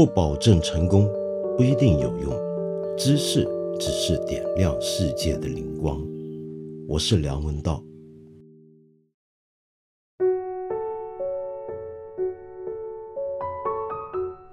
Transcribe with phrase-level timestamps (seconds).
[0.00, 1.06] 不保证成功，
[1.58, 2.32] 不一定有用。
[2.96, 3.46] 知识
[3.78, 6.02] 只是点亮世界的灵光。
[6.88, 7.84] 我是梁文道。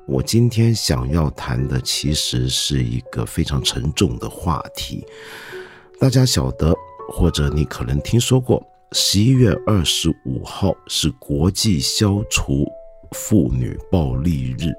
[0.05, 5.02] 我今天想要谈的其实是一个非常沉重的话题。
[5.98, 6.75] 大家晓得，
[7.07, 8.61] 或者你可能听说过，
[8.91, 12.70] 十一月二十五号是国际消除
[13.11, 14.73] 妇女暴力日。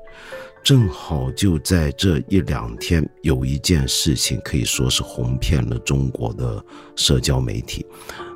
[0.64, 6.62] 正好就在这一两天，有一件事情可以说是红遍了中国的
[6.94, 7.86] 社交媒体，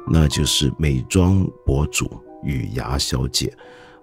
[0.08, 2.10] 那就是美妆博主
[2.42, 3.52] 雨芽小姐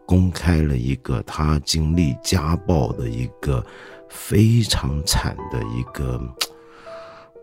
[0.05, 3.65] 公开了一个她经历家暴的一个
[4.09, 6.21] 非常惨的一个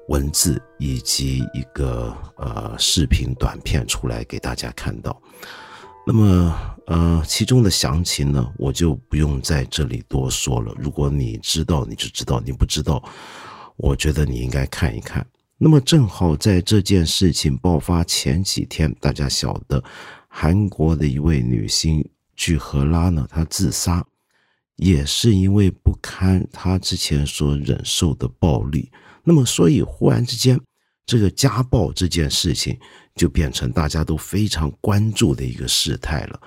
[0.08, 5.20] 文字以及一个呃视频短片出来给大家看到。
[6.08, 6.54] 那么，
[6.86, 10.72] 呃，其中的详情呢，我就不用在这里多说了。
[10.78, 13.02] 如果你知道，你就知道；你不知道，
[13.76, 15.26] 我觉得你应该看一看。
[15.58, 19.82] 那么，正好在这件事情爆发前几天，大家晓得，
[20.28, 24.06] 韩国的一位女星具荷拉呢，她自杀，
[24.76, 28.92] 也是因为不堪她之前所忍受的暴力。
[29.24, 30.60] 那么，所以忽然之间。
[31.06, 32.76] 这个家暴这件事情
[33.14, 36.40] 就变成大家都非常关注的一个事态了。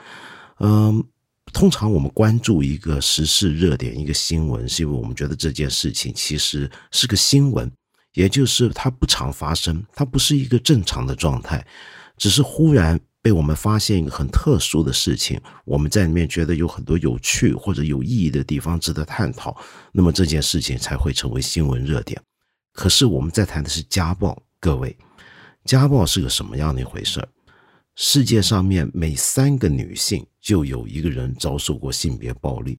[0.60, 1.02] 嗯，
[1.54, 7.72] 通常我们关注一个时事热点、一个新闻，是因为我们觉得这件事情其实是个新闻，
[8.14, 11.66] 也就是它不常发生，它不是一个正常的状态，
[12.18, 19.56] 只是忽然被我们发现一个很特殊的事情，我们在里面觉得有很多有趣或者有意义的地方值得探讨，
[19.94, 22.22] 那么这件事情才会成为新闻热点。
[22.74, 24.38] 可是我们在谈的是家暴。
[24.62, 24.94] 各位，
[25.64, 27.26] 家暴是个什么样的一回事
[27.96, 32.78] 世界上面每三个女性就有一个人遭受过性别暴力，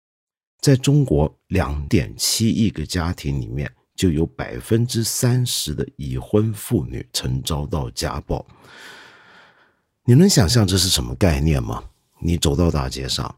[0.61, 8.47] 在中国两点七亿个家庭里面，就有百分之三十的已婚妇女曾遭到家暴。
[10.05, 11.83] 你能想象这是什么概念吗？
[12.19, 13.35] 你走到大街上，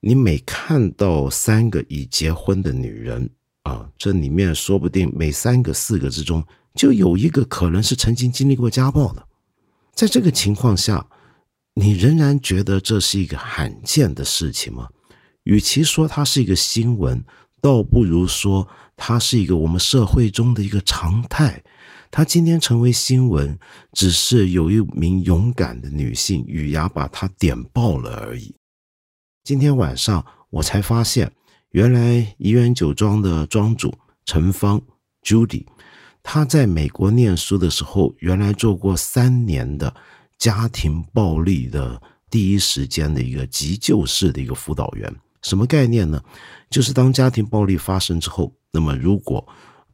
[0.00, 3.30] 你每看到三个已结婚的女人
[3.62, 6.44] 啊，这里面说不定每三个、四个之中。
[6.80, 9.28] 就有一个可能是曾经经历过家暴的，
[9.92, 11.06] 在这个情况下，
[11.74, 14.88] 你仍然觉得这是一个罕见的事情吗？
[15.42, 17.22] 与其说它是一个新闻，
[17.60, 21.62] 倒不如说它是一个我们社会中的一个常态。
[22.10, 23.58] 它今天成为新闻，
[23.92, 28.54] 只是有一名勇敢的女性雨牙把它点爆了而已。
[29.44, 31.30] 今天晚上我才发现，
[31.72, 33.92] 原来怡园酒庄的庄主
[34.24, 34.80] 陈芳
[35.22, 35.66] Judy。
[36.22, 39.94] 他在美国念书的时候，原来做过三年的
[40.38, 42.00] 家庭暴力的
[42.30, 45.12] 第一时间的一个急救室的一个辅导员。
[45.42, 46.22] 什么概念呢？
[46.68, 49.46] 就是当家庭暴力发生之后，那么如果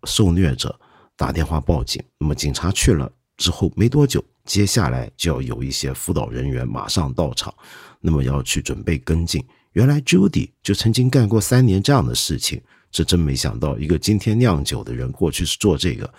[0.05, 0.79] 受虐者
[1.17, 7.55] 打电话报警，那么警察去了之后没多久，接下来就要有一些辅导人员马上到场，
[8.01, 9.43] 那么要去准备跟进。
[9.73, 12.61] 原来 Judy 就曾经干过三年这样的事情。
[12.91, 16.13] 这真没想到，一个今天酿酒的人过去是做这个。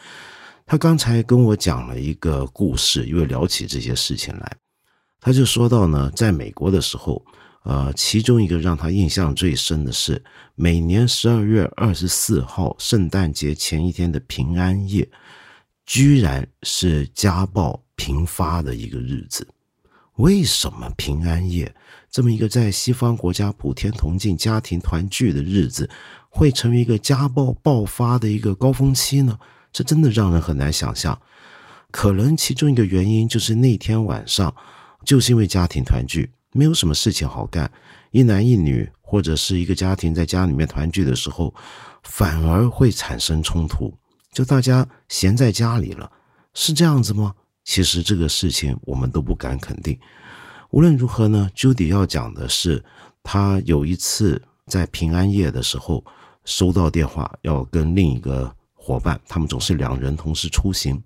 [0.66, 4.58] 他刚才跟我讲了一个故事，因为聊起这些事情来，
[5.22, 7.26] 他就说到呢，在美国的时候，
[7.64, 10.22] 呃，其中一个让他印象最深的是，
[10.56, 15.10] 每年十二月二十四号，圣诞节前一天的平安夜，
[15.86, 19.48] 居然是家暴频发的一个日子。
[20.18, 21.72] 为什么平安夜
[22.10, 25.90] 这么一个在西方国家普天同庆、家庭团聚的日子？
[26.38, 29.40] 会成为一个家暴爆发的一个高峰期呢？
[29.74, 31.20] 这真的让人很难想象。
[31.90, 34.56] 可能其中一个原因就是那天晚上，
[35.04, 37.72] 就是因为家庭团聚，没有什么事情好干，
[38.12, 41.52] 一男一女或者是一个家庭在家里面团聚的时候，
[42.04, 43.92] 反而会产生冲突。
[44.32, 46.12] 就大家闲在家里了，
[46.54, 47.34] 是这样子吗？
[47.64, 50.00] 其实这个事情我们都不敢肯定。
[50.70, 52.86] 无论如何呢，Judy 要讲的是，
[53.24, 56.06] 他有一次在平安夜的时候。
[56.48, 61.04] 收到电话要跟另一个伙伴，他们总是两人同时出行，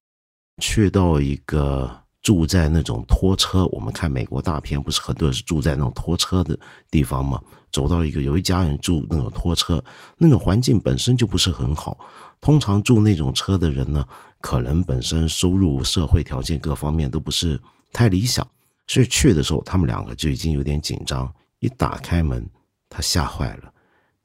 [0.61, 1.91] 去到一个
[2.21, 3.65] 住在那种拖车。
[3.71, 6.57] 我们看美国大片，不是很多人是住在那种拖车的
[6.91, 7.41] 地方吗？
[7.71, 9.83] 走到一个有一家人住那种拖车，
[10.15, 11.97] 那种环境本身就不是很好。
[12.39, 14.05] 通常住那种车的人呢，
[14.41, 17.59] 可能本身收入、社会条件各方面都不是
[17.91, 18.47] 太理想，
[18.85, 21.33] 所以去的时候他们两个就已经有点紧张。
[21.57, 22.47] 一打开门，
[22.87, 23.70] 他吓坏了。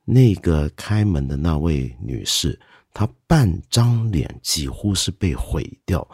[0.06, 2.58] 那个开门的那位女士，
[2.94, 6.08] 她半张脸几乎是被毁掉。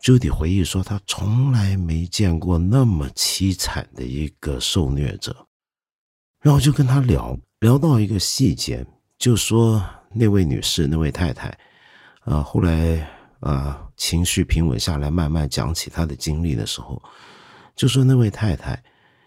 [0.00, 5.34] 朱迪回忆说，她从来没见过那么凄惨的一个受虐者。
[6.40, 8.84] 然后就跟他聊聊到一个细节，
[9.16, 9.82] 就说
[10.12, 11.48] 那位女士，那位太太，
[12.20, 13.08] 啊，后来
[13.40, 17.02] 啊情绪平稳下来，慢慢讲起她的经历的时候，
[17.74, 18.82] 就说那位太太，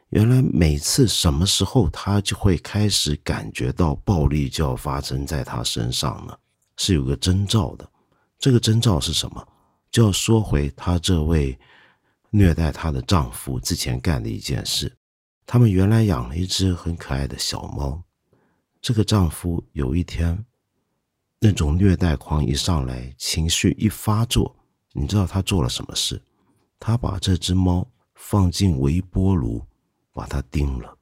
[0.10, 6.38] 原来每次什么时候她就会开始感觉到暴力就要发生在她身上呢？
[6.78, 7.90] 是有个征兆的，
[8.40, 9.46] 这个征兆是什么？
[9.92, 11.58] 就要说回她这位
[12.30, 14.96] 虐待她的丈夫之前干的一件事。
[15.46, 18.04] 他们原来养了一只很可爱的小猫，
[18.82, 20.46] 这个丈夫有一天，
[21.40, 24.56] 那种虐待狂一上来，情绪一发作，
[24.94, 26.22] 你知道他做了什么事？
[26.80, 29.66] 他把这只猫放进微波炉，
[30.18, 30.98] 把它盯了。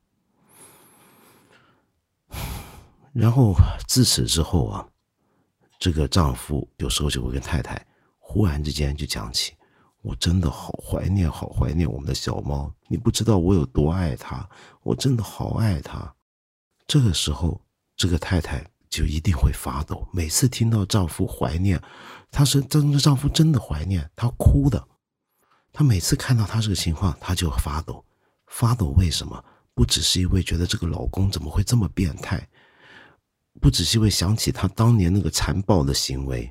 [3.13, 3.55] 然后
[3.87, 4.85] 自此之后啊，
[5.79, 7.81] 这个丈夫有时候就会跟太太
[8.19, 9.53] 忽然之间就讲起。
[10.01, 12.71] 我真的好怀念，好怀念我们的小猫。
[12.87, 14.47] 你不知道我有多爱它，
[14.83, 16.13] 我真的好爱它。
[16.85, 17.59] 这个时候，
[17.95, 20.07] 这个太太就一定会发抖。
[20.13, 21.81] 每次听到丈夫怀念，
[22.29, 24.87] 她是真的，丈夫真的怀念，她哭的。
[25.73, 28.05] 她每次看到她这个情况，她就发抖。
[28.55, 29.43] 发抖为什么？
[29.73, 32.47] 不只是因为觉得这个老公怎么会这么变态，
[33.59, 36.49] 不只是因为想起她当年那个残暴的行为，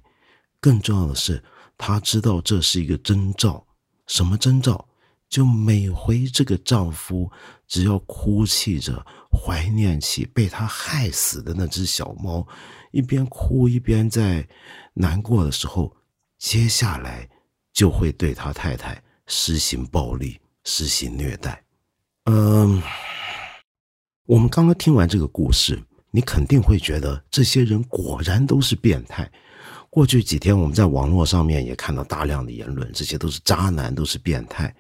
[0.61, 1.43] 更重要的是。
[1.79, 3.67] 她知道这是一个征兆，
[4.07, 4.87] 什么征兆？
[5.31, 7.33] 就每回这个丈夫
[7.67, 9.03] 只要哭泣着
[9.33, 12.47] 怀念起被他害死的那只小猫，
[12.93, 14.47] 一边哭一边在
[14.93, 15.97] 难过的时候，
[16.37, 17.27] 接下来
[17.73, 21.64] 就会对他太太实行暴力、实行虐待。
[22.27, 22.83] 嗯，
[24.25, 25.79] 我们刚刚听完这个故事，
[26.11, 29.31] 你肯定会觉得这些人果然都是变态。
[29.91, 34.75] 过去几天，我们在网络上面也看到大量的言论，这些都是渣男，都是变态。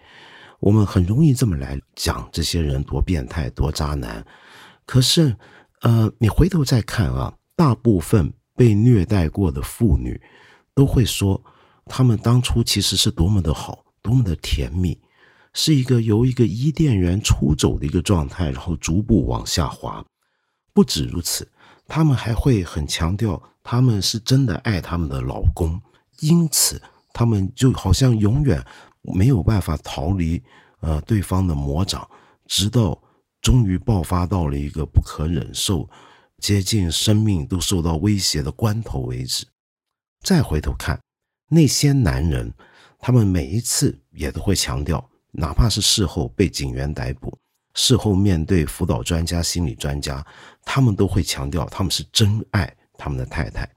[0.59, 4.27] 我们很容易这么来讲这些人多变态、多渣男。
[4.87, 5.37] 可是，
[5.83, 10.19] 呃，你回头再看啊，大部分被虐待过的妇女
[10.75, 11.45] 都会说，
[11.85, 14.99] 他们当初其实是多么的好，多么的甜蜜，
[15.55, 20.05] 是一个由一个伊甸园出走的一个状态，然后逐步往下滑。
[20.73, 21.49] 不止如此，
[21.87, 23.43] 他们还会很强调。
[23.67, 25.81] 他们是真的爱他们的老公，
[26.21, 26.83] 因此
[27.15, 28.63] 他们就好像永远
[29.01, 30.43] 没有办法逃离
[30.81, 32.07] 呃对方的魔掌，
[32.45, 33.03] 直到
[33.41, 35.89] 终于爆发到了一个不可忍受、
[36.41, 39.47] 接近生命都受到威胁的关头为止。
[40.21, 41.01] 再回头看
[41.49, 42.53] 那些男人，
[42.99, 47.37] 他们每一次也都会强调，哪怕是事后被警员逮捕，
[47.75, 50.25] 事后面对辅导专家、心理专家，
[50.65, 52.75] 他们都会强调他们是真爱。
[52.97, 53.69] 他们的太太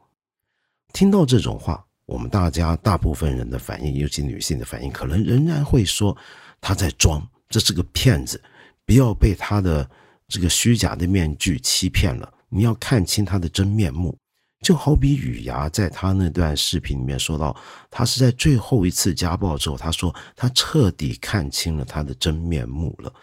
[0.93, 6.15] 听到这种话，我们大家大部分人的反应，尤其女性的反应，可能仍然会说
[6.61, 8.39] 他在装，这是个骗子，
[8.85, 9.89] 不要被他的
[10.27, 12.31] 这个虚假的面具欺骗了。
[12.47, 14.15] 你要看清他的真面目。
[14.61, 17.55] 就好比雨芽在他那段视频里面说到，
[17.89, 23.13] 他是在最后一次家暴之后，他说他彻底看清了他的真面目了。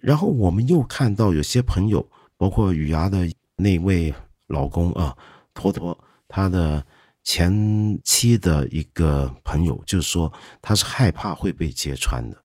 [0.00, 4.14] 然后我们又看到有些朋友，包括雨芽的那位。
[4.48, 5.12] 老公啊，
[5.54, 5.98] 托托
[6.28, 6.80] 他的
[7.24, 10.32] 前妻的一个朋友，就是说
[10.62, 12.40] 他是害怕会被揭穿的。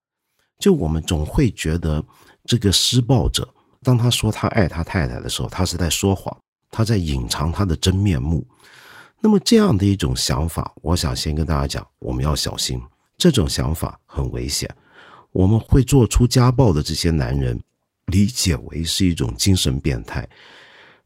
[0.57, 2.03] 就我们总会觉得
[2.45, 3.47] 这个施暴者，
[3.83, 6.35] 当他说他爱他太太的时候，他是在说谎，
[6.71, 8.47] 他在隐藏他的真面目。
[9.19, 12.81] 那么这样的一种想法，我想先跟大家讲，我们要小心，
[13.17, 14.67] 这种想法很危险。
[15.31, 17.61] 我们会做出家暴的这些男人，
[18.07, 20.27] 理解为是一种精神变态。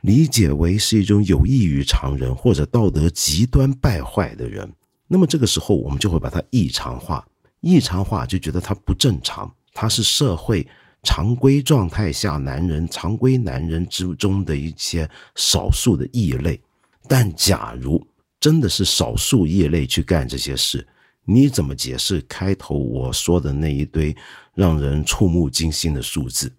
[0.02, 4.72] 理解为是一种有异于常人或者道德极端败坏的人，
[5.08, 7.28] 那么这个时候我们就会把它异常化，
[7.62, 10.68] 异常化就觉得他不正常，他是社会
[11.06, 16.60] 常规状态下男人常规男人之中的一些少数的异类。
[17.08, 18.06] 但假如
[18.40, 20.86] 真的是少数异类去干这些事，
[21.24, 24.14] 你怎么解释开头我说的那一堆
[24.56, 26.52] 让人触目惊心的数字？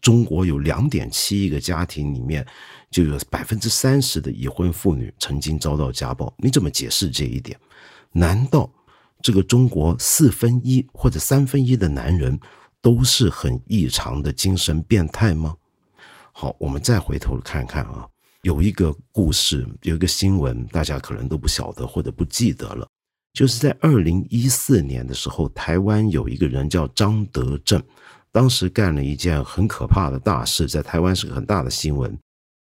[0.00, 2.44] 中国有两点七亿个家庭，里面
[2.90, 6.32] 就有百分之三十的已婚妇女曾经遭到家暴。
[6.38, 7.58] 你怎么解释这一点？
[8.12, 8.68] 难道
[9.22, 12.40] 这个中国四分一或者三分一的男人
[12.82, 15.54] 都是很异常的精神变态吗？
[16.32, 18.06] 好，我们再回头看看啊，
[18.42, 22.88] 有一个故事，有一个新闻，大家可能都不晓得或者不记得了，
[23.32, 27.82] 就是在二零一四年的时候，台湾有一个人叫张德正。
[28.32, 32.16] 当时干了一件很可怕的大事，在台湾是个很大的新闻。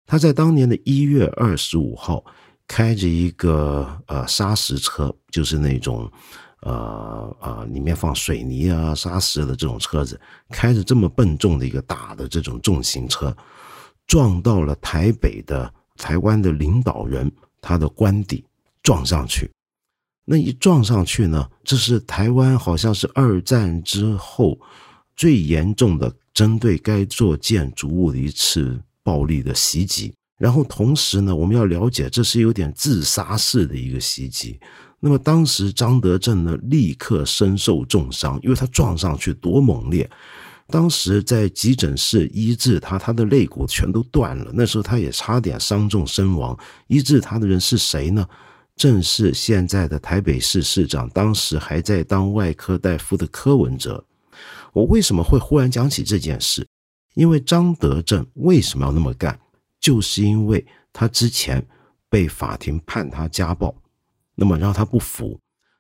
[0.07, 2.25] 他在当年的一月二十五号，
[2.67, 6.11] 开着一个呃砂石车，就是那种
[6.61, 13.35] 呃呃里面放水泥啊、砂石的这种车子，开着这么笨重的一个大的这种重型车，
[14.07, 18.43] 撞到了台北的台湾的领导人他的官邸
[18.83, 19.49] 撞上去。
[20.25, 24.59] 那一撞上去呢，这是台湾好像是二战之后
[25.15, 30.13] 最严重的针对该座建筑物的一次暴力的袭击。
[30.37, 34.59] 然后同时呢，我们要了解，这是有点自杀式的一个袭击。
[34.99, 40.09] 那么当时张德正呢，立刻身受重伤，因为他撞上去多猛烈。
[40.67, 44.51] 当时在急诊室医治他，他的肋骨全都断了。
[44.53, 46.57] 那时候他也差点伤重身亡。
[46.87, 48.27] 医治他的人是谁呢？
[48.75, 54.05] 正是现在的台北市市长，当时还在当外科大夫的柯文哲。
[54.71, 56.65] 我为什么会忽然讲起这件事？
[57.15, 59.37] 因为张德正为什么要那么干？
[59.81, 61.65] 就是因为他之前
[62.09, 63.73] 被法庭判他家暴，
[64.39, 65.37] 那么让他不服，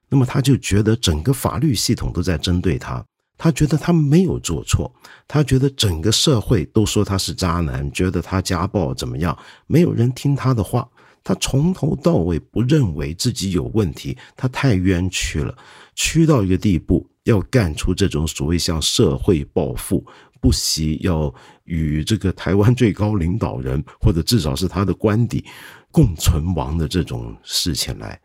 [0.09, 3.03] 那么他就觉得整个法律系统都在针对他。
[3.37, 4.93] 他觉得他没有做错，
[5.25, 9.37] 他觉得整个社会都说他是渣男，觉得他家暴怎么样？
[9.65, 10.85] 没有人听他的话，
[11.23, 15.57] 他从头到尾不认为自己有问题，他太冤屈了，
[15.95, 20.05] 屈到一个地步，要干出这种所谓向社会报复，
[20.41, 25.45] 不惜要与这个台湾最高领导人或者至少是他的官邸
[25.91, 28.19] 共存亡的这种事情来，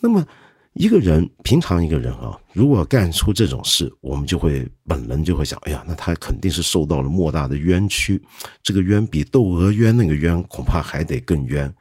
[0.00, 0.26] 那么。
[0.74, 8.22] 一个人平常一个人啊，如果干出这种事，我们就会本能就会想，哎呀，那他肯定是受到了莫大的冤屈，
[8.62, 11.74] 这个冤比窦娥冤那个冤恐怕还得更冤。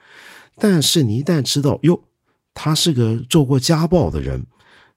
[0.55, 2.03] 但是你一旦知道，哟，
[2.55, 4.43] 他是个做过家暴的人，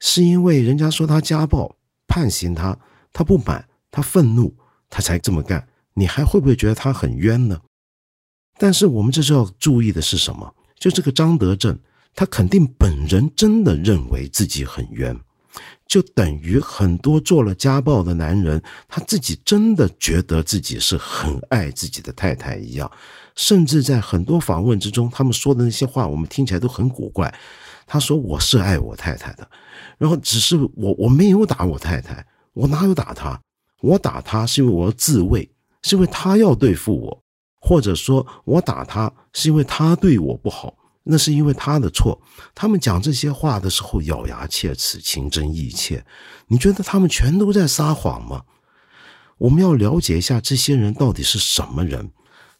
[0.00, 1.76] 是因为人家说他家暴
[2.08, 2.74] 判刑他，
[3.12, 4.56] 他不满，他愤怒，
[4.88, 7.60] 他才这么干，你还会不会觉得他很冤呢？
[8.56, 10.54] 但是我们这时候要注意的是什么？
[10.76, 11.78] 就这个张德正。
[12.14, 15.18] 他肯定本人真的认为自己很冤，
[15.86, 22.90] 就等于很多做了家暴的男人，他自己真的觉得自己是很爱自己的太太一样。
[23.34, 27.34] 甚至在很多访问之中，他们说的那些话，我们听起来都很古怪。
[27.86, 29.50] 他说：“我是爱我太太的，
[29.98, 33.40] 然后只是我我没有打我太太，我哪有打她？
[33.80, 35.50] 我打她是因为我要自卫，
[35.82, 37.22] 是因为她要对付我，
[37.60, 42.20] 或者说我打她是因为她对我不好。”那是因为他的错。
[42.54, 46.04] 他们讲这些话的时候咬牙切齿、情真意切。
[46.46, 48.42] 你觉得他们全都在撒谎吗？
[49.38, 52.10] 我们要了解一下这些人到底是什么人。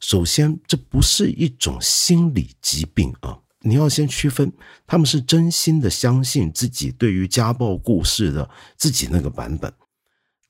[0.01, 3.39] 首先，这不是一种心理疾病啊！
[3.61, 4.53] 你要先区分，
[4.85, 9.73] 他们是真心的相信自己对于家暴故事的自己那个版本。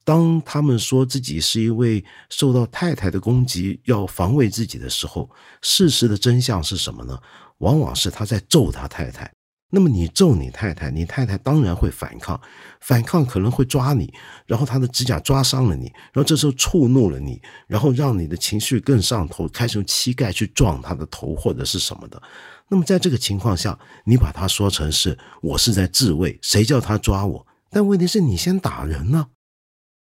[0.05, 5.31] 当他们说自己是一位受到太太的攻击要防卫自己的时候，
[5.61, 7.19] 事实的真相是什么呢？
[7.63, 9.33] 往往是他在揍他太太，
[9.71, 12.39] 那么你揍你太太，你太太当然会反抗，
[12.81, 14.13] 反抗可能会抓你，
[14.47, 22.21] 然后他的指甲抓伤了你，然后这时候触怒了你，然后让你的情绪更上头，开始用膝盖去撞他的头或者是什么的。
[22.69, 27.47] 那么在这个情况下，你把他说成是我是在自卫，谁叫他抓我？
[27.71, 29.29] 但问题是你先打人呢？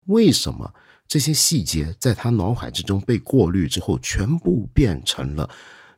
[0.06, 0.72] 为什么
[1.06, 5.50] 这些细节在他脑海之中被过滤之后，全部变成了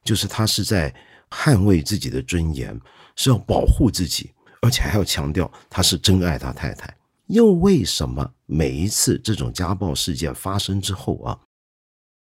[0.03, 0.93] 就是他是在。
[1.35, 2.81] 捍卫自己的尊严
[3.17, 4.31] 是要保护自己，
[4.63, 6.97] 而且还要强调他是真爱他太太。
[7.27, 11.37] 又为什么每一次这种家暴事件发生之后啊，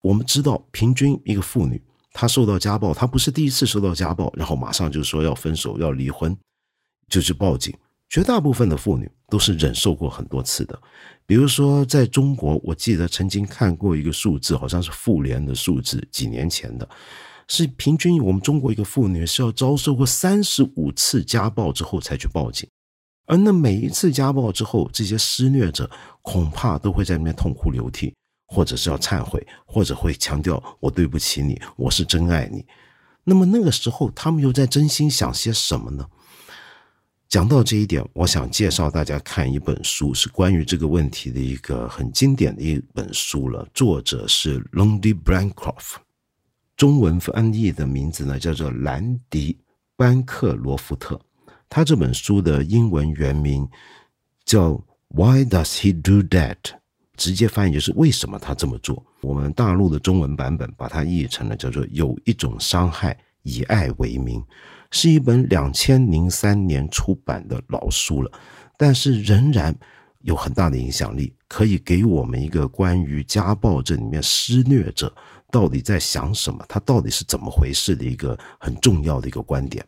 [0.01, 1.83] 我们知道平均一个妇女
[2.13, 6.37] 她受到家暴，她不是第一次受到家暴，然后马上就说要分手要离婚，
[7.09, 7.77] 就去报警。
[8.09, 10.81] 绝大部分的妇女都是忍受过很多次的。
[11.27, 16.89] 比如说在中国，我记得曾经看过一个数字，好像是妇联的数字，几年前的。
[17.49, 22.69] 是平均，我们中国一个妇女是要遭受过三十五次家暴之后才去报警，
[23.27, 25.91] 而那每一次家暴之后，这些施虐者
[26.23, 28.15] 恐怕都会在那边痛哭流涕，
[28.47, 32.65] 或者是要忏悔，或者会强调我对不起你，我是真爱你。
[33.25, 36.07] 那么那个时候，他们又在真心想些什么呢？
[37.27, 46.04] 讲到这一点，我想介绍大家看一本书，是关于这个问题的一个很经典的一本书了，作者是 Londy Brancroft。
[46.77, 49.53] 中文翻译的名字呢，叫做兰迪·
[49.97, 51.21] 班克罗夫特。
[51.69, 53.69] 他这本书的英文原名
[54.45, 54.73] 叫
[55.09, 56.57] “Why Does He Do That”，
[57.17, 59.05] 直接翻译就是“为什么他这么做”。
[59.23, 64.45] 我们大陆的中文版本把它译成了叫做“有一种伤害，以爱为名”，
[64.91, 68.31] 是一本两千零三年出版的老书了，
[68.77, 69.75] 但是仍然
[70.23, 75.15] 有很大的影响力，可以给我们一个关于家暴这里面施虐者。
[75.55, 76.67] 到底在想什么？
[76.69, 79.87] 他到底是怎么回事的一个很重要的一个观点。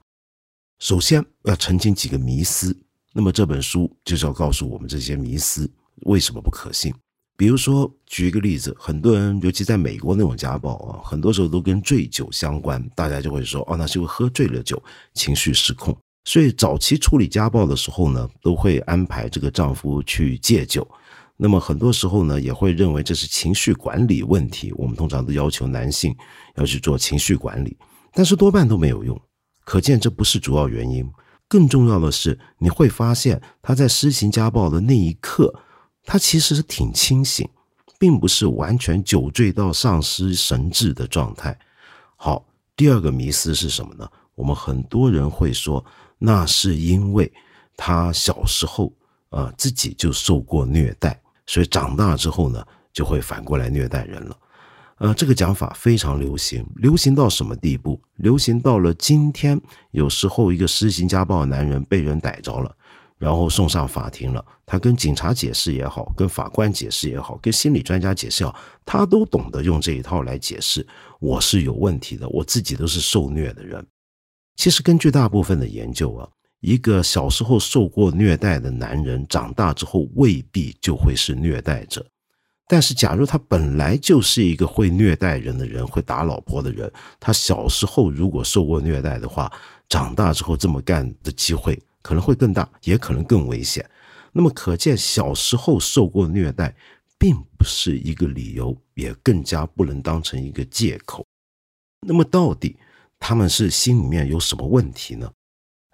[0.78, 2.76] 首先要澄清几个迷思。
[3.12, 5.68] 那么这本书就是要告诉我们这些迷思
[6.02, 6.94] 为什么不可信。
[7.37, 14.80] 比如说，举一个例子，很多人，尤其在美国那种家暴啊，很多时候都跟醉酒相关，大家就会说，哦，那是因为喝醉了酒，
[15.14, 15.99] 情绪失控。
[16.26, 20.87] 所以早期处理家暴的时候呢，都会安排这个丈夫去戒酒。
[21.37, 24.73] 那么很多时候呢，也会认为这是情绪管理问题。
[24.76, 26.16] 我们通常都要求男性
[26.57, 27.76] 要去做情绪管理，
[28.12, 29.21] 但是多半都没有用。
[29.64, 31.07] 可见这不是主要原因。
[31.49, 35.55] 更重要的是，你会发现他在施行家暴的那一刻。
[36.09, 37.49] 他其实是挺清醒，
[37.99, 41.59] 并不是完全酒醉到丧失神智的状态。
[42.14, 44.09] 好，第二个迷思是什么呢？
[44.37, 45.85] 我们很多人会说，
[46.19, 47.33] 那是因为
[47.76, 48.93] 他小时候
[49.31, 54.37] 啊自己就受过虐待，所以长大之后呢就会反过来虐待人了。
[54.99, 58.00] 呃，这个讲法非常流行，流行到什么地步？
[58.17, 59.61] 流行到了今天，
[59.91, 62.75] 有时候一个施行家暴的男人被人逮着了。
[63.19, 70.87] 然后送上法庭了，他跟警察解释也好，跟法官解释也好，跟心理专家解释也好，他都懂得用这一套来解释。
[71.19, 73.83] 我是有问题的，我自己都是受虐的人。
[74.57, 76.29] 其实根据大部分的研究啊，
[76.66, 82.04] 一个小时候受过虐待的男人，长大之后未必就会是虐待者。
[82.66, 89.49] 但是假如他本来就是一个会虐待人的人，会打老婆的人，他小时候如果受过虐待的话，
[89.88, 91.80] 长大之后这么干的机会。
[92.02, 93.85] 可能会更大，也可能更危险。
[94.32, 96.73] 那么，可见小时候受过虐待，
[97.18, 101.25] 并不是一个理由，也更加不能当成一个借口。
[102.06, 102.76] 那么，到底
[103.18, 105.28] 他们是心里面有什么问题呢？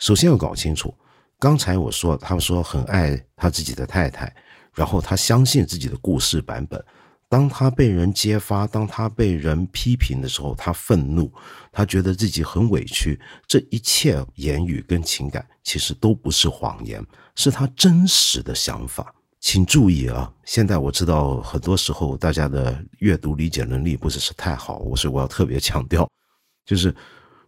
[0.03, 0.93] 首先要搞清楚，
[1.39, 4.35] 刚才我说，他们说很爱他自己的太太，
[4.75, 6.85] 然后他相信自己的故事版本。
[7.29, 11.33] 当他被人揭发，当他被人批评的时候，他愤怒，
[11.71, 13.17] 他觉得自己很委屈。
[13.47, 17.01] 这一切言语跟情感其实都不是谎言，
[17.37, 19.15] 是他真实的想法。
[19.39, 20.29] 请注意啊！
[20.45, 26.11] 现在我知道很多时候大家的阅读理解能力不是是太好，我所以我要特别强调，
[26.67, 26.93] 就是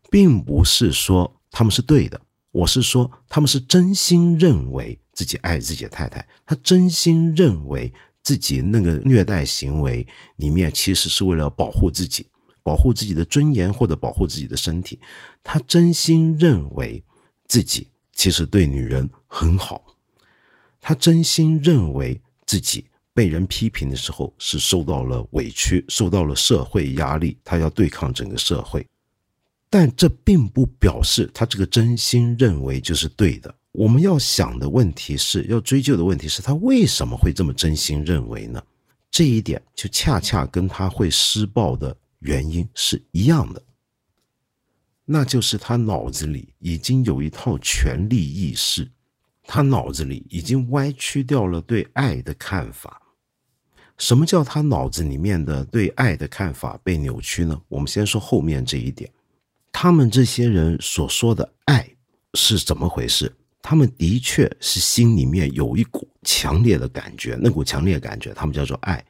[0.09, 2.21] 并不是说他们是对的，
[2.55, 7.93] 我是说他们是真心认为自己爱自己的太太，他真心认为。
[8.27, 12.27] 自己那个虐待行为里面，其实是为了保护自己，
[12.63, 14.99] 保护自己的尊严或者保护自己的身体。
[15.43, 17.05] 他真心认为
[17.47, 19.85] 自己其实对女人很好，
[20.81, 28.87] 他真心认为自己被人批评的时候是受到了委屈，受到了社会压力，他要对抗整个社会。
[29.77, 33.53] 但这并不表示他这个真心认为就是对的。
[33.73, 38.63] 我们要想的问题是要追究的问题是他为什么会这么真心认为呢？
[39.11, 43.61] 这一点就恰恰跟他会施暴的原因是一样的，
[45.05, 48.89] 那就是他脑子里已经有一套权力意识，
[49.43, 53.03] 他脑子里已经歪曲掉了对爱的看法。
[53.99, 57.61] 什么叫他脑子里面的对爱的看法被扭曲呢？
[57.67, 59.11] 我们先说后面这一点，
[59.77, 61.91] 他们这些人所说的爱
[62.35, 63.31] 是怎么回事？
[63.61, 69.05] 他们的确是心里面有一股强烈的感觉，那股强烈感觉，他们叫做爱。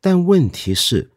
[0.00, 1.08] 但问题是，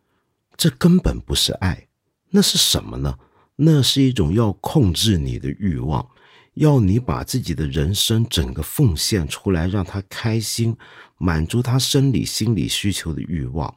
[0.55, 1.87] 这根本不是爱，
[2.29, 3.17] 那是什么呢？
[3.55, 6.07] 那是一种要控制你的欲望，
[6.53, 10.77] 要你把自己的人生整个奉献出来，让他开心，
[11.17, 13.73] 满足他生理、心理需求的欲望。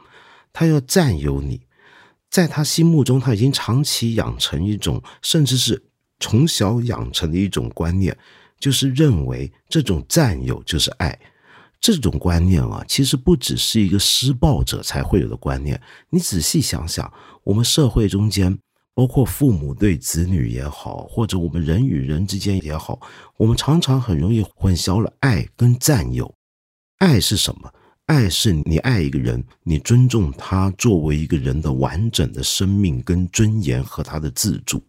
[0.52, 1.62] 他要占有你，
[2.30, 5.82] 在他心目中，他已经长期养成一种，甚至是
[6.20, 8.16] 从小养成的一种观念。
[8.58, 11.18] 就是认为这种占有就是爱，
[11.78, 15.78] 这种观念啊，其实不只是一个施暴者才会有的观念。
[16.08, 17.12] 你仔细想想，
[17.44, 18.58] 我们社会中间，
[18.94, 22.98] 包括父母对子女也好，或者我们人与人之间也好，
[23.36, 26.34] 我们常常很容易混淆了爱跟占有。
[26.96, 27.70] 爱是什么？
[28.06, 34.82] 爱是你爱一个人，你尊重他作为一个人的完整的生命跟尊严和他的自主。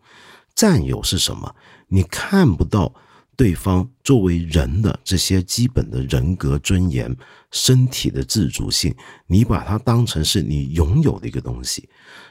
[0.56, 1.56] 占有是什么？
[1.88, 2.94] 你看不到。
[3.36, 7.16] 对方作为人的这些基本的人格尊严、
[7.52, 8.96] 身体的自主性，
[9.28, 11.88] 你把它当成是你拥有的一个东西。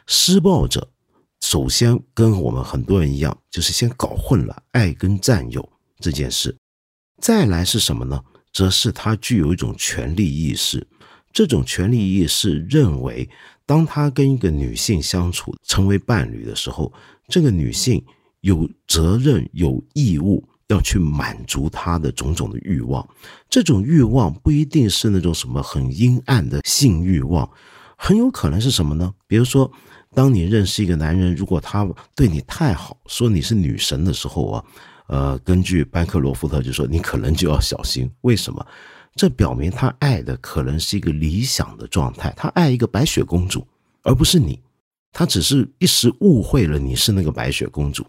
[0.09, 0.90] 施暴者
[1.42, 6.57] 首先跟我们很多人一样，就是先搞混了爱跟占有这件事。
[7.22, 8.20] 再来是什么呢？
[8.57, 10.87] 则是他具有一种权利意识。
[11.31, 13.29] 这种权利意识认为，
[13.66, 16.90] 当他跟一个女性相处、成为伴侣的时候，
[17.29, 18.03] 这个女性
[18.40, 20.42] 有责任、有义务。
[20.69, 23.09] 要去满足他的种种的欲望，
[23.49, 27.49] 这种欲望不一定是那种什么很阴暗的性欲望，
[27.97, 29.14] 很有可能是什么呢？
[29.29, 29.71] 比如说，
[30.12, 34.64] 当你认识一个男人，如果他对你太好，说你是女神的时候啊，
[35.09, 38.11] 呃，根据班克罗夫特就说，你可能就要小心。
[38.23, 38.66] 为什么？
[39.14, 43.66] 这表明他爱的可能是一个理想的状态，他爱一个白雪公主，
[44.03, 44.61] 而不是你。
[45.12, 48.05] 他只是一时误会了你是那个白雪公主。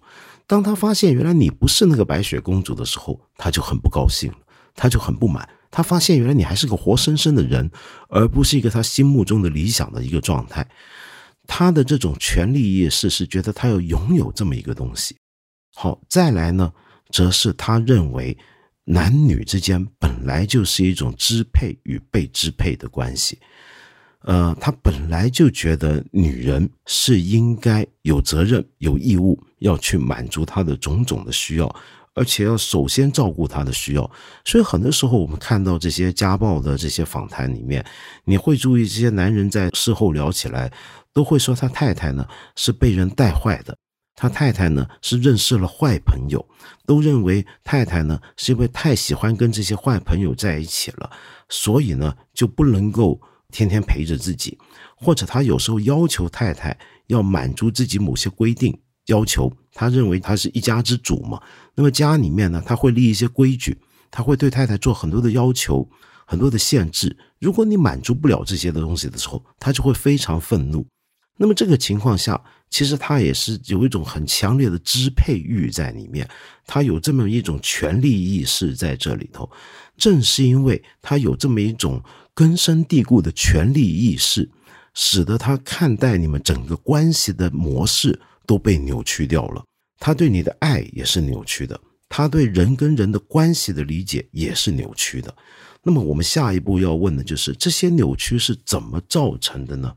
[0.46, 4.30] 当他发现原来你不是那个白雪公主的时候，他就很不高兴，
[4.76, 5.48] 他就很不满。
[5.72, 7.70] 他发现原来你还是个活生生的人，
[8.10, 10.68] 而不是一个他心目中的理想的一个状态。
[11.46, 15.16] 他的这种权利意识是觉得他要拥有这么一个东西。
[15.74, 16.74] 好，再来呢，
[17.12, 18.38] 则是他认为
[18.86, 23.40] 男女之间本来就是一种支配与被支配的关系。
[24.22, 31.76] 呃，他本来就觉得女人是应该有责任、有义务要去满足他的种种的需要，
[32.14, 34.12] 而且要首先照顾他的需要。
[34.44, 37.86] 所以很多时候，我们看到这些家暴的这些访谈里面，
[38.26, 40.74] 你会注意这些男人在事后聊起来，
[41.14, 43.78] 都会说他太太呢是被人带坏的，
[44.18, 46.46] 他太太呢是认识了坏朋友，
[46.86, 51.10] 都认为太太呢是因为太喜欢跟这些坏朋友在一起了，
[51.48, 53.22] 所以呢就不能够。
[53.50, 54.58] 天天陪着自己，
[54.98, 56.78] 或者他有时候要求太太
[57.08, 61.42] 要满足自己某些规定要求，他认为他是一家之主嘛。
[61.74, 63.80] 那么家里面呢，他会立一些规矩，
[64.12, 65.90] 他会对太太做很多的要求、
[66.26, 67.16] 很多的限制。
[67.40, 70.86] 如果你满足不了这些的东西的时候，他就会非常愤怒。
[71.38, 76.28] 那么这个情况下，其实他也是有一种很强烈的支配欲在里面，
[76.66, 79.50] 他有这么一种权力意识在这里头。
[79.98, 82.04] 正是因为他有这么一种。
[82.38, 84.48] 根深蒂固的权力意识，
[84.94, 89.66] 使得他看待你们整个关系的模式都被扭曲掉了。
[89.98, 95.36] 他对你的爱也是扭曲的，他对人跟人的关系的理解也是扭曲的。
[95.82, 99.92] 那么，我们下一步要问的就是：这些扭曲是怎么造成的呢？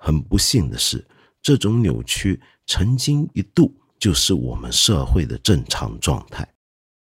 [0.00, 1.06] 很不幸的是，
[1.42, 6.48] 这种扭曲曾经一度就是我们社会的正常状态。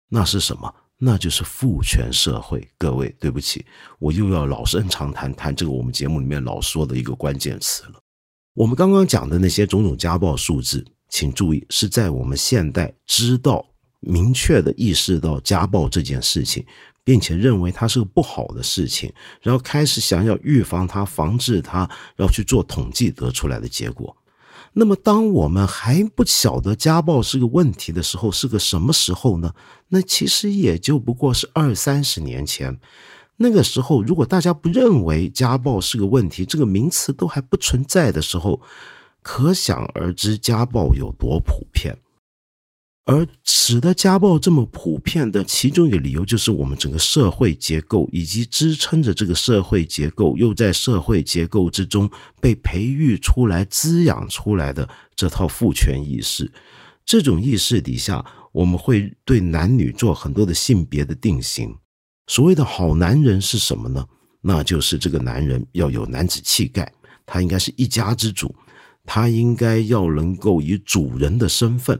[0.10, 0.74] 那是什么？
[0.98, 3.64] 那就是父权社会，各位，对不起，
[4.00, 8.02] 我又要老生常谈谈这个我们节目里面老说的一个关键词了。
[8.56, 13.64] 我们刚刚讲的那些种种家暴数字，请注意，是在我们现代知道、
[14.00, 16.66] 明确的意识到家暴这件事情，
[17.08, 19.10] 并且认为它是个不好的事情，
[19.42, 24.14] 然后开始想要预防它、防治它，要去做统计得出来的结果。
[24.74, 29.54] 那么，当我们还不晓得家暴是个问题的时候，是个什么时候呢？
[29.88, 32.78] 那其实也就不过是二三十年前。
[33.38, 38.60] 那个时候，如果大家不认为家暴是个问题，这个名词都还不存在的时候，
[39.22, 41.98] 可想而知家暴有多普遍。
[43.08, 52.10] 而使得家暴这么普遍的其中一个理由，就是我们整个社会结构以及支撑着这个社会结构，又在社会结构之中
[52.42, 56.52] 被培育出来、滋养出来的这套父权意识。
[57.06, 61.74] 这种意识底下，我们会对男女做很多的性别的定型。
[62.28, 64.06] 所谓的好男人是什么呢？
[64.42, 66.92] 那就是这个男人要有男子气概，
[67.26, 68.54] 他应该是一家之主，
[69.06, 71.98] 他应该要能够以主人的身份。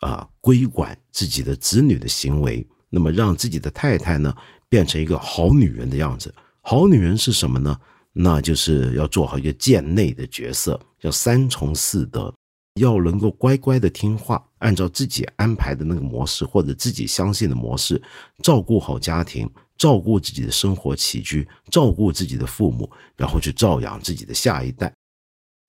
[0.00, 4.34] 啊，规管自己的子女的行为，那么让自己的太太呢
[4.68, 6.32] 变成一个好女人的样子。
[6.60, 7.78] 好女人是什么呢？
[8.12, 12.34] 那就是要做好一个贱内的角色，要三从四德，
[12.80, 18.00] 要能够乖乖的听话，按照自己安排的那个模式或者自己相信的模式，
[18.42, 24.92] 照顾好家庭，照顾自己的生活起居，照顾自己的父母，然后去照养自己的下一代。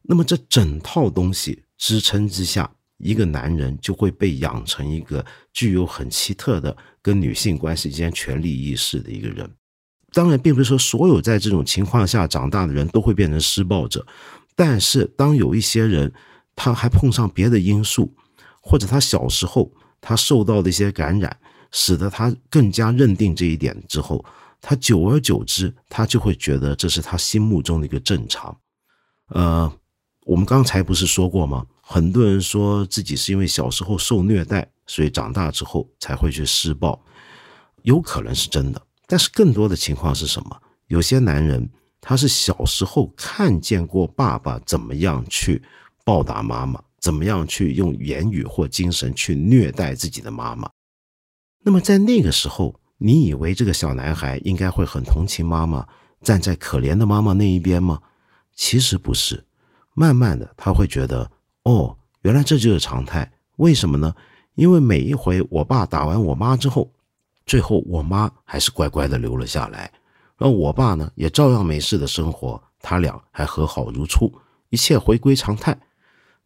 [0.01, 2.69] 那么这整套东西支撑之下。
[2.99, 9.49] 一个男人就会被养成一个具有很奇特的跟女性关系间权利意识的一个人。
[10.11, 14.05] 当然，并不是说所有在这种情况下长大的人都会变成施暴者，
[14.55, 16.11] 但是当有一些人
[16.55, 18.13] 他还碰上别的因素，
[18.61, 21.37] 或者他小时候他受到的一些感染，
[21.71, 24.25] 使得他更加认定这一点之后，
[24.59, 28.57] 他久而久之，他就会觉得这是他心目中的一个正常。
[29.27, 29.71] 呃，
[30.25, 31.65] 我们刚才不是说过吗？
[31.91, 37.03] 很多人说自己是因为小时候受虐待，所以长大之后才会去施暴，
[37.81, 38.79] 有可能是真的。
[39.07, 40.61] 但是更多的情况是什么？
[40.85, 41.67] 有些男人
[41.99, 45.63] 他是小时候看见过爸爸怎么样去
[46.05, 50.69] 暴打妈妈，怎么样去用言语或精神去虐待自己的妈妈。
[51.63, 55.87] 那么在那个时候，你以为这个小男孩应该会很同情妈妈，
[56.21, 57.99] 站在可怜的妈妈那一边吗？
[58.55, 59.43] 其实不是，
[59.95, 61.31] 慢慢的他会觉得。
[61.69, 63.31] 哦，原来这就是常态。
[63.57, 64.11] 为什么呢？
[64.55, 66.91] 因为每一回我爸打完我妈之后，
[67.45, 69.91] 最后我妈还是乖乖的留了下来，
[70.35, 74.33] 然后我爸呢也照样没事的生活，他俩还和好如初，
[74.69, 75.79] 一切回归常态。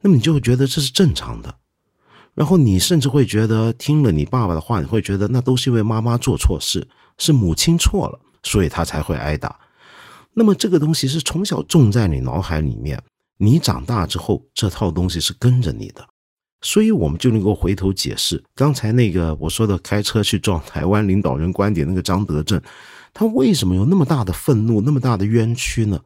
[0.01, 1.55] 那么你就会觉得这是正常的，
[2.33, 6.85] 然后你甚至会觉得听了你爸爸的话，你会觉得那都是因为妈妈做错事，
[7.17, 9.57] 是母亲错了，所以他才会挨打。
[10.33, 13.01] 那么这个东西是从小种在你脑海里面，
[13.37, 16.05] 你长大之后这套东西是跟着你的，
[16.61, 22.61] 所以我们就能够回头解释刚才那个我说的开车去撞台湾领导人观点那个张德正，
[23.13, 25.99] 他为什么有那么大的愤怒，那么大的冤屈呢？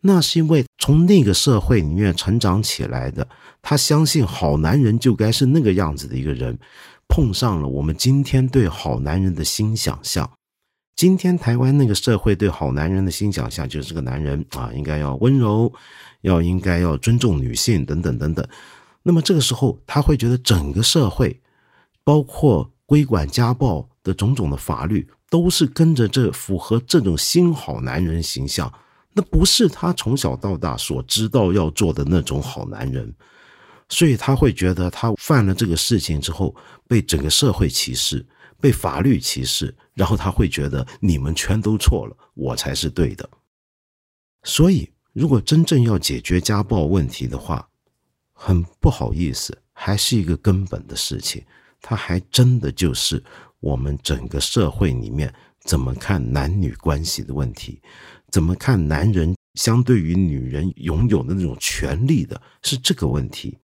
[0.00, 3.26] 那是因为从那个社会里面成长起来的，
[3.62, 6.58] 他相信好男人就该是那个样子的一个人，
[7.08, 10.30] 碰上了我们今天对好男人的新想象。
[10.94, 15.72] 今天台湾那个社会对好男人的新想象，就是这个男人啊，应该要温柔，
[16.24, 18.46] 要应该要尊重女性等等等等。
[19.02, 21.38] 那么这个时候，他会觉得整个社会，
[22.02, 28.72] 包括规管家暴的种种的法律，都是跟着这符合这种新好男人形象。
[29.12, 33.14] 那不是他从小到大所知道要做的那种好男人，
[33.88, 36.56] 所以他会觉得他犯了这个事情之后
[36.88, 38.26] 被整个社会歧视，
[38.58, 43.28] 被法律歧视，然后他会觉得你们全都错了，我才是对的。
[44.42, 47.66] 所以，如果真正要解决家暴问题的话，
[48.32, 51.42] 很不好意思，还是一个根本的事情，
[51.80, 53.22] 它还真的就是
[53.60, 57.80] 我们整个社会里面怎么看男女关系的问题。
[58.28, 63.56] 怎么看男人相对于女人拥有的那种权利的，是这个问题。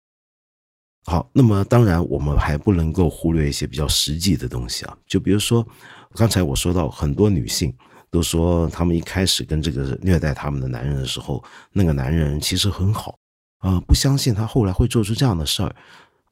[1.05, 5.67] 好，那么当然我们还不能够忽略一些比较实际的东西啊，就比如说
[6.13, 7.75] 刚才我说到很多女性
[8.12, 13.17] 都说，她们一开始跟这个虐待她们的男人的时候，那个男人其实很好
[13.60, 15.76] 啊，不相信他后来会做出这样的事儿。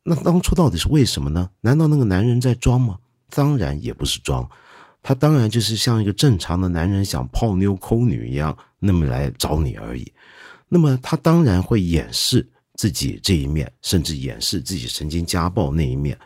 [0.03, 1.49] 那当初到底是为什么呢？
[1.61, 2.97] 难道那个男人在装吗？
[3.29, 4.49] 当然也不是装。
[5.03, 10.11] 他当然就是像一个正常的男人想泡妞抠女一样，那么来找你而已。
[10.69, 16.17] 那么他当然会掩饰自己这一面，甚至掩饰自己曾经家暴那一面。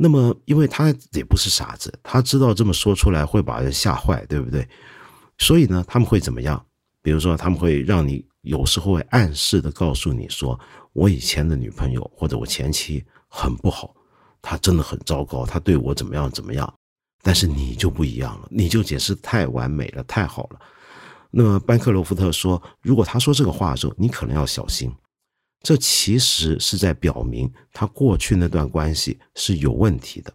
[0.00, 4.66] 那么，因为他也不是傻子，他知道这么说出来会把人吓坏，对不对？
[5.38, 6.64] 所以呢，他们会怎么样？
[7.02, 10.58] 比如说，他们会让你有时候会暗示的告诉你说
[10.94, 13.92] ：“我以前的女朋友或者我前妻很不好，
[14.40, 16.72] 她真的很糟糕，她对我怎么样怎么样。”
[17.20, 20.60] 但是你就不一样了，你就解释太完美了，太好了。
[21.32, 24.92] 那么班克罗夫特说，如果他说这个话的时候，你可能要小心。
[25.68, 30.32] 这其实是在表明他过去那段关系是有问题的，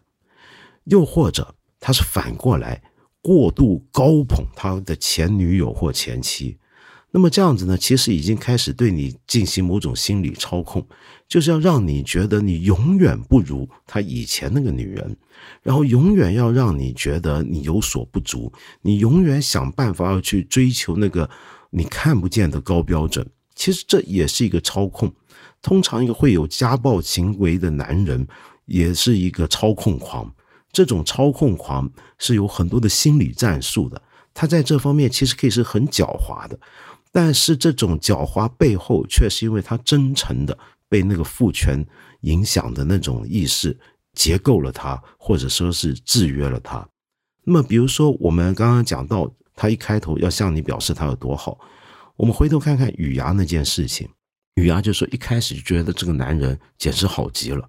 [0.84, 2.84] 又或者他是反过来
[3.20, 6.56] 过度高捧他的前女友或前妻。
[7.10, 10.88] 那么这样子呢，其实已经开始对你进行某种心理操控，
[11.28, 15.18] 就是要让你觉得你永远不如他以前那个女人，
[15.64, 21.28] 然后永远要让你觉得你有所不足，你永远想办法要去追求那个
[21.72, 23.28] 你看不见的高标准。
[23.56, 25.12] 其实这也是一个操控。
[25.64, 28.28] 通常一个会有家暴行为的男人，
[28.66, 30.32] 也是一个操控狂。
[30.72, 34.00] 这种操控狂是有很多的心理战术的，
[34.34, 36.60] 他在这方面其实可以是很狡猾的。
[37.12, 40.58] 但是这种狡猾背后，却是因为他真诚的
[40.90, 41.86] 被那个父权
[42.22, 43.80] 影响的那种意识
[44.14, 46.88] 结构了他，或者说是制约了他。
[47.46, 51.60] 那么，比如说我们刚刚讲到，他一开头要向你表示他有多好，
[52.16, 54.10] 我们回头看看雨芽那件事情，
[54.56, 57.68] 雨芽就说一开始就觉得这个男人简直好极了。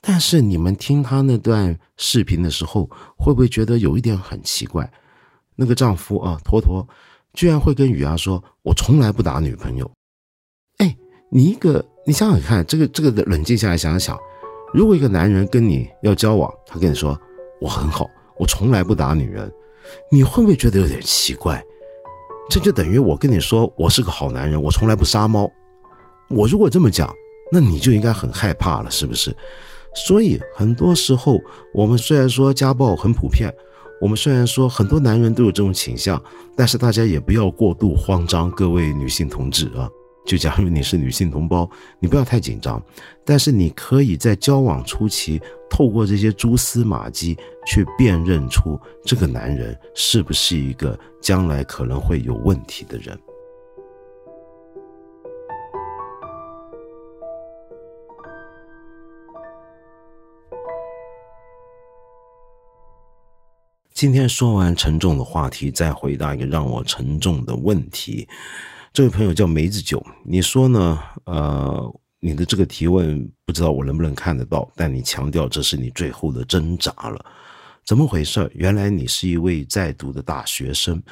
[0.00, 4.90] 但是你们听他那段视频的时候，会不会觉得有一点很奇怪？
[5.56, 6.86] 那个丈夫啊，托托。
[7.32, 9.90] 居然会跟雨芽说：“我从来不打女朋友。”
[10.78, 10.96] 哎，
[11.30, 14.18] 你一个，你想想看，这个这个冷静下来想想，
[14.72, 17.18] 如果一个男人跟你要交往，他跟你说
[17.60, 18.08] ：“我很好，
[18.38, 19.52] 我从来不打女人。”
[20.10, 21.62] 你会不会觉得有点奇怪？
[22.48, 25.50] 这就等于我跟你说我是个好男人，我从来不杀猫。
[26.28, 27.12] 我如果这么讲，
[27.52, 29.34] 那你就应该很害怕了，是不是？
[29.94, 31.40] 所以很多时候，
[31.72, 33.52] 我们虽然说家暴很普遍。
[33.98, 36.22] 我们虽然说很多男人都有这种倾向，
[36.54, 38.50] 但是大家也不要过度慌张。
[38.50, 39.88] 各位女性同志啊，
[40.26, 41.66] 就假如你是女性同胞，
[41.98, 42.82] 你不要太紧张。
[43.24, 53.18] 但是你可以在交往初期，透过这些蛛丝马迹去辨认出这个男人是不是一个将来可能会有问题的人。
[63.96, 68.28] 今天说完沉重的话题，再回答一个让我沉重的问题。
[68.92, 71.02] 这位朋友叫梅子酒，你说呢？
[71.24, 77.24] 呃，你的这个提问不知道我能不能看得到，但你强调这是你最后的挣扎了，
[77.86, 78.50] 怎么回事？
[78.54, 81.02] 原来你是一位在读的大学生，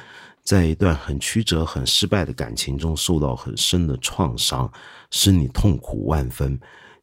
[0.43, 4.71] 在一段很曲折、很失败的感情中受到很深的创伤，
[5.09, 6.59] 使你痛苦万分，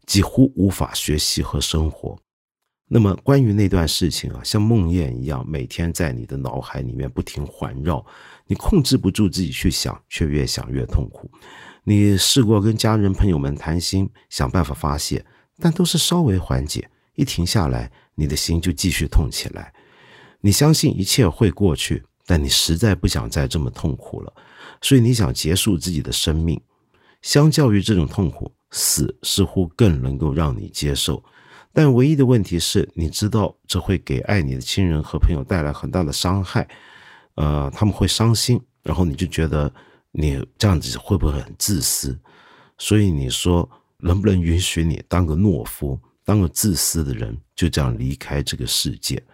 [0.07, 2.17] 几乎无法学习和生活。
[2.95, 8.05] 那么关于那段事情啊，像梦魇一样，每天在你的脑海里面不停环绕，
[8.47, 11.31] 你控制不住自己去想，却越想越痛苦。
[11.85, 15.25] 你试过跟家人朋友们谈心，想办法发泄，
[15.59, 19.73] 但都是稍微缓解，一停下来，你的心就继续痛起来。
[20.43, 24.31] 你相信一切会过去，但你实在不想再这么痛苦了，
[24.83, 26.61] 所以你想结束自己的生命。
[27.23, 31.25] 相较于这种痛苦，死似乎更能够让你接受。
[31.73, 36.69] 但唯一的问题是，你知道这会给爱你的亲人和朋友带来很大的伤害，
[37.35, 39.73] 呃，他们会伤心，然后你就觉得。
[40.15, 42.15] 你这样子会不会很自私？
[42.77, 49.25] 所以你说能不能允许你当个懦夫，当个自私的人，就这样离开这个世界？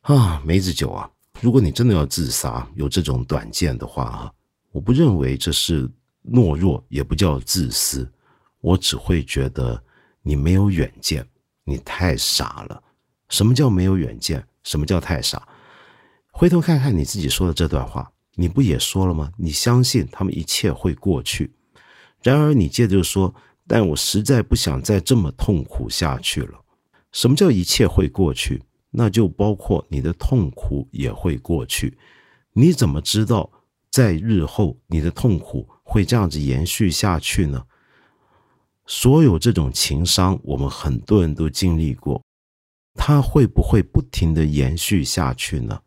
[0.00, 1.08] 啊，梅子酒啊，
[1.40, 4.32] 如果你真的要自杀，有这种短见的话啊，
[4.72, 5.88] 我不认为这是
[6.28, 8.12] 懦弱，也不叫自私，
[8.60, 9.80] 我只会觉得
[10.22, 11.26] 你没有远见，
[11.64, 12.82] 你太傻了。
[13.28, 14.46] 什么叫没有远见？
[14.62, 15.46] 什么叫太傻？
[16.30, 18.12] 回头看看你自己说的这段话。
[18.34, 19.30] 你不也说了吗？
[19.36, 21.52] 你相信他们一切会过去。
[22.22, 23.34] 然而你接着说
[23.68, 26.58] ：“但我实在不想再这么痛苦下去了。”
[27.12, 28.62] 什么叫一切会过去？
[28.90, 31.98] 那就包括你的痛苦也会过去。
[32.54, 33.50] 你怎么知道
[33.90, 37.66] 在日后你的痛苦会这样子延续下去呢？
[38.86, 42.22] 所有这种情伤，我们很多人都经历过，
[42.94, 45.80] 它会不会不停的延续下去呢？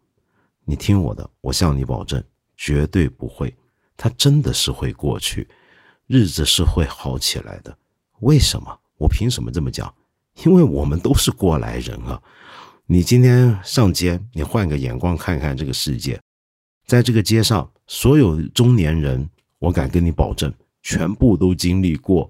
[0.65, 2.23] 你听我的，我向你保证。
[2.57, 3.53] 绝对不会，
[3.97, 5.45] 它真的是会过去，
[6.07, 7.77] 日子是会好起来的。
[8.21, 8.79] 为什么？
[8.97, 9.93] 我凭什么这么讲？
[10.45, 12.21] 因为我们都是过来人啊！
[12.85, 16.17] 你今天上街，你换个眼光看看这个世界，
[16.87, 19.29] 在这个街上，所有中年人，
[19.59, 22.29] 我敢跟你保证，全部都经历过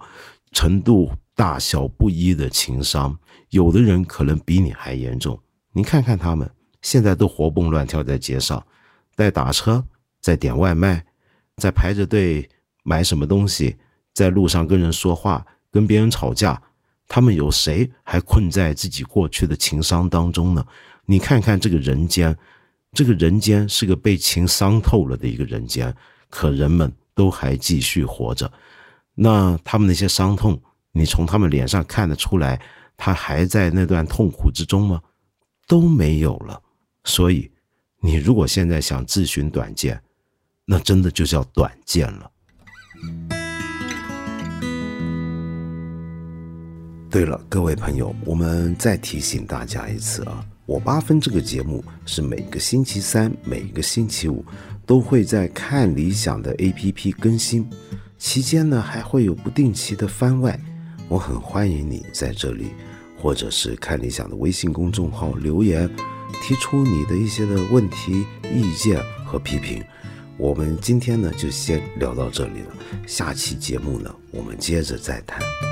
[0.56, 3.16] 程度大小不一的情伤，
[3.50, 5.40] 有的人可能比你还严重。
[5.74, 6.50] 你看看他们，
[6.82, 8.66] 现在都活蹦乱跳在街上，
[9.16, 9.86] 在打车。
[10.22, 11.06] 在点外卖，
[11.58, 12.50] 在排着队
[12.82, 13.76] 买什么东西，
[14.12, 16.60] 在路上跟人说话，跟别人吵架，
[17.08, 20.66] 他们有谁还困在自己过去的情伤当中呢？
[21.06, 22.36] 你看看这个人间，
[22.92, 25.96] 这个人间是个被情伤透了的一个人间，
[26.32, 28.52] 可人们都还继续活着。
[29.16, 32.62] 那他们那些伤痛，你从他们脸上看得出来，
[32.98, 35.02] 他还在那段痛苦之中吗？
[35.68, 36.62] 都没有了。
[37.06, 37.50] 所以，
[38.02, 40.02] 你如果现在想自寻短见，
[40.66, 42.32] 那真的就叫短见了。
[47.10, 54.44] 对了，各位朋友，我们再提醒大家一次啊，我八分这个节目是每个星期三、每个星期五
[54.86, 57.66] 都会在看理想的 APP 更新，
[58.18, 60.60] 期间呢还会有不定期的番外。
[61.08, 62.72] 我很欢迎你在这里，
[63.22, 65.90] 或者是看理想的微信公众号留言，
[66.42, 69.84] 提出你的一些的问题、意见和批评。
[70.38, 72.74] 我们今天呢就先聊到这里了，
[73.08, 75.65] 下期节目呢我们接着再谈。